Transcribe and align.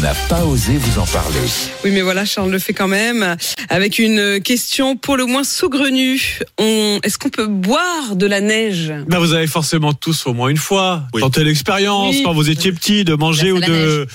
N'a 0.00 0.14
pas 0.28 0.44
osé 0.44 0.76
vous 0.76 1.00
en 1.00 1.06
parler. 1.06 1.40
Oui, 1.82 1.90
mais 1.90 2.02
voilà, 2.02 2.24
Charles 2.24 2.50
le 2.50 2.58
fait 2.58 2.72
quand 2.72 2.86
même. 2.86 3.36
Avec 3.68 3.98
une 3.98 4.40
question 4.40 4.96
pour 4.96 5.16
le 5.16 5.26
moins 5.26 5.42
saugrenue. 5.42 6.38
On... 6.58 7.00
Est-ce 7.02 7.18
qu'on 7.18 7.30
peut 7.30 7.46
boire 7.46 8.14
de 8.14 8.26
la 8.26 8.40
neige? 8.40 8.92
Ben, 9.08 9.18
vous 9.18 9.32
avez 9.32 9.46
forcément 9.46 9.92
tous 9.94 10.26
au 10.26 10.34
moins 10.34 10.48
une 10.48 10.56
fois 10.56 11.04
tenté 11.18 11.42
l'expérience 11.42 12.14
Oui. 12.14 12.22
quand 12.24 12.32
vous 12.32 12.48
étiez 12.48 12.72
petit 12.72 13.04
de 13.04 13.14
manger 13.14 13.50
ou 13.50 13.60
de 13.60 14.06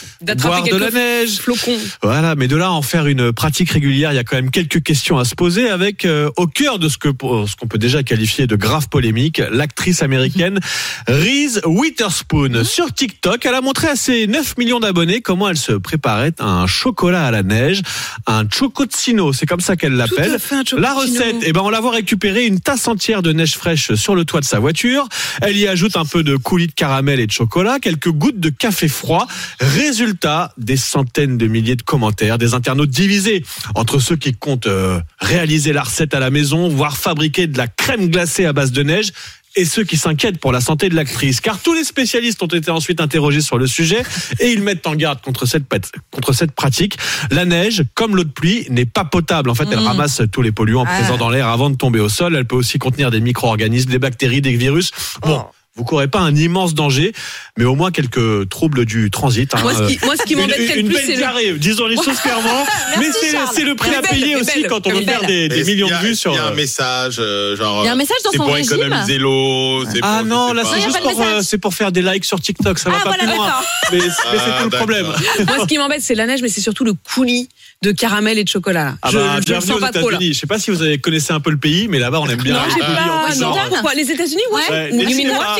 boire 0.41 0.63
de 0.63 0.75
la 0.75 0.91
neige. 0.91 1.37
Flocons. 1.39 1.77
Voilà, 2.01 2.35
mais 2.35 2.47
de 2.47 2.55
là 2.55 2.67
à 2.67 2.71
en 2.71 2.81
faire 2.81 3.07
une 3.07 3.33
pratique 3.33 3.71
régulière, 3.71 4.13
il 4.13 4.15
y 4.15 4.19
a 4.19 4.23
quand 4.23 4.37
même 4.37 4.51
quelques 4.51 4.83
questions 4.83 5.17
à 5.17 5.25
se 5.25 5.35
poser 5.35 5.69
avec 5.69 6.05
euh, 6.05 6.29
au 6.37 6.47
cœur 6.47 6.79
de 6.79 6.87
ce 6.87 6.97
que 6.97 7.09
ce 7.09 7.55
qu'on 7.55 7.67
peut 7.67 7.77
déjà 7.77 8.03
qualifier 8.03 8.47
de 8.47 8.55
grave 8.55 8.87
polémique, 8.89 9.41
l'actrice 9.51 10.01
américaine 10.01 10.59
Reese 11.07 11.61
Witherspoon. 11.65 12.63
Sur 12.63 12.93
TikTok, 12.93 13.45
elle 13.45 13.55
a 13.55 13.61
montré 13.61 13.87
à 13.87 13.95
ses 13.95 14.27
9 14.27 14.57
millions 14.57 14.79
d'abonnés 14.79 15.21
comment 15.21 15.49
elle 15.49 15.57
se 15.57 15.72
préparait 15.77 16.33
un 16.39 16.67
chocolat 16.67 17.25
à 17.25 17.31
la 17.31 17.43
neige, 17.43 17.81
un 18.27 18.43
chocotzino, 18.49 19.33
c'est 19.33 19.45
comme 19.45 19.59
ça 19.59 19.75
qu'elle 19.75 19.93
l'appelle. 19.93 20.37
La 20.77 20.93
recette, 20.93 21.35
eh 21.43 21.53
ben 21.53 21.61
on 21.63 21.69
la 21.69 21.79
voit 21.79 21.91
récupérer 21.91 22.45
une 22.45 22.59
tasse 22.59 22.87
entière 22.87 23.21
de 23.21 23.33
neige 23.33 23.55
fraîche 23.55 23.93
sur 23.95 24.15
le 24.15 24.25
toit 24.25 24.39
de 24.39 24.45
sa 24.45 24.59
voiture. 24.59 25.07
Elle 25.41 25.57
y 25.57 25.67
ajoute 25.67 25.97
un 25.97 26.05
peu 26.05 26.23
de 26.23 26.35
coulis 26.35 26.67
de 26.67 26.73
caramel 26.73 27.19
et 27.19 27.27
de 27.27 27.31
chocolat, 27.31 27.79
quelques 27.79 28.09
gouttes 28.09 28.39
de 28.39 28.49
café 28.49 28.87
froid. 28.87 29.27
Résultat, 29.59 30.53
des 30.57 30.77
centaines 30.77 31.37
de 31.37 31.47
milliers 31.47 31.75
de 31.75 31.81
commentaires, 31.81 32.37
des 32.37 32.53
internautes 32.53 32.89
divisés 32.89 33.43
entre 33.75 33.99
ceux 33.99 34.15
qui 34.15 34.33
comptent 34.33 34.67
euh, 34.67 34.99
réaliser 35.19 35.73
la 35.73 35.83
recette 35.83 36.13
à 36.13 36.19
la 36.19 36.29
maison, 36.29 36.69
voire 36.69 36.97
fabriquer 36.97 37.47
de 37.47 37.57
la 37.57 37.67
crème 37.67 38.09
glacée 38.09 38.45
à 38.45 38.53
base 38.53 38.71
de 38.71 38.83
neige. 38.83 39.11
Et 39.55 39.65
ceux 39.65 39.83
qui 39.83 39.97
s'inquiètent 39.97 40.39
pour 40.39 40.51
la 40.51 40.61
santé 40.61 40.89
de 40.89 40.95
l'actrice, 40.95 41.39
car 41.39 41.59
tous 41.59 41.73
les 41.75 41.83
spécialistes 41.83 42.41
ont 42.41 42.47
été 42.47 42.71
ensuite 42.71 42.99
interrogés 42.99 43.41
sur 43.41 43.57
le 43.59 43.67
sujet 43.67 44.01
et 44.39 44.51
ils 44.51 44.61
mettent 44.63 44.87
en 44.87 44.95
garde 44.95 45.21
contre 45.21 45.45
cette, 45.45 45.65
contre 46.11 46.33
cette 46.33 46.53
pratique. 46.53 46.97
La 47.29 47.45
neige, 47.45 47.83
comme 47.93 48.15
l'eau 48.15 48.23
de 48.23 48.31
pluie, 48.31 48.65
n'est 48.71 48.85
pas 48.87 49.05
potable. 49.05 49.49
En 49.51 49.55
fait, 49.55 49.67
elle 49.71 49.79
Mm. 49.79 49.87
ramasse 49.87 50.21
tous 50.31 50.41
les 50.41 50.51
polluants 50.51 50.85
Ah. 50.87 50.97
présents 50.99 51.17
dans 51.17 51.29
l'air 51.29 51.47
avant 51.49 51.69
de 51.69 51.75
tomber 51.75 51.99
au 51.99 52.09
sol. 52.09 52.35
Elle 52.35 52.45
peut 52.45 52.55
aussi 52.55 52.79
contenir 52.79 53.11
des 53.11 53.19
micro-organismes, 53.19 53.91
des 53.91 53.99
bactéries, 53.99 54.41
des 54.41 54.55
virus. 54.57 54.89
Bon, 55.21 55.43
Oh. 55.45 55.51
Vous 55.75 55.83
courez 55.85 56.07
pas 56.07 56.19
un 56.19 56.35
immense 56.35 56.75
danger, 56.75 57.13
mais 57.57 57.65
au 57.65 57.73
moins 57.73 57.89
quelques 57.89 58.47
troubles 58.49 58.85
du 58.85 59.09
transit. 59.09 59.51
hein. 59.55 59.59
Moi, 59.63 59.73
ce 59.73 59.83
qui, 59.87 60.05
moi, 60.05 60.15
ce 60.15 60.23
qui 60.23 60.35
m'embête 60.35 60.59
une 60.75 60.85
plus, 60.85 60.93
belle 60.95 61.03
c'est 61.03 61.11
le... 61.13 61.17
diarrhée, 61.17 61.53
disons 61.53 61.87
les 61.87 61.95
choses 61.95 62.19
clairement. 62.21 62.63
mais 62.99 63.07
c'est 63.55 63.63
le 63.63 63.73
prix 63.73 63.89
à 63.95 64.01
belle, 64.01 64.11
payer 64.11 64.35
aussi 64.35 64.61
belle, 64.61 64.67
quand 64.69 64.85
on 64.85 64.91
veut 64.91 65.01
faire 65.01 65.23
des, 65.25 65.49
millions 65.63 65.87
a- 65.87 65.99
de 66.01 66.05
vues 66.05 66.15
sur. 66.15 66.31
qu'il 66.31 66.39
y 66.39 66.43
a 66.43 66.47
un 66.47 66.51
euh, 66.51 66.55
message, 66.55 67.15
euh, 67.17 67.55
genre. 67.55 67.83
Il 67.83 67.87
y 67.87 67.89
a 67.89 67.93
un 67.93 67.95
message 67.95 68.17
dans 68.23 68.29
c'est 68.31 68.37
son 68.37 68.43
pour 68.45 68.53
régime. 68.53 68.73
économiser 68.75 69.17
l'eau. 69.17 69.83
Ah 70.03 70.17
pour- 70.19 70.27
non, 70.27 70.49
je 70.49 70.55
là 70.55 70.63
c'est 70.71 70.81
juste 70.81 70.99
pour, 71.01 71.19
euh, 71.19 71.25
message. 71.25 71.43
c'est 71.43 71.57
pour 71.57 71.73
faire 71.73 71.91
des 71.91 72.03
likes 72.03 72.25
sur 72.25 72.39
TikTok, 72.39 72.77
ça 72.77 72.91
va 72.91 72.97
Ah, 72.99 73.03
pas 73.03 73.09
voilà, 73.09 73.23
plus 73.23 73.35
loin. 73.35 73.53
Mais, 73.93 73.99
c'est 73.99 74.07
Ah, 74.27 74.57
tout 74.59 74.69
le 74.69 74.77
problème. 74.77 75.05
Moi, 75.47 75.57
ce 75.61 75.65
qui 75.65 75.77
m'embête, 75.79 76.01
c'est 76.01 76.15
la 76.15 76.27
neige, 76.27 76.41
mais 76.43 76.49
c'est 76.49 76.61
surtout 76.61 76.83
le 76.85 76.93
coulis 76.93 77.49
de 77.81 77.91
caramel 77.91 78.37
et 78.37 78.43
de 78.43 78.49
chocolat. 78.49 78.95
Ah 79.01 79.09
je 79.11 79.17
bah, 79.17 79.23
je 79.33 79.37
le 79.39 79.41
bienvenue 79.45 79.67
sens 79.67 79.77
aux 79.77 79.79
pas 79.79 79.91
trop 79.91 80.09
là. 80.09 80.17
États-Unis. 80.17 80.33
Je 80.35 80.39
sais 80.39 80.47
pas 80.47 80.59
si 80.59 80.69
vous 80.71 80.77
connaissez 81.01 81.33
un 81.33 81.39
peu 81.39 81.49
le 81.51 81.57
pays, 81.57 81.87
mais 81.89 81.97
là-bas 81.99 82.19
on 82.21 82.29
aime 82.29 82.41
bien. 82.41 82.53
Non, 82.53 82.59
les 82.67 82.73
plus, 82.75 83.39
non. 83.41 83.89
les 83.95 84.11
États-Unis, 84.11 84.41
ouais. 84.51 84.69
Ouais, 84.69 84.91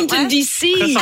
Washington, 0.03 0.27
D.C. 0.27 0.95